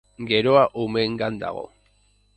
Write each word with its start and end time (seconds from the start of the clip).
Geroa 0.29 0.63
umeengan 0.83 1.39
dago. 1.45 1.65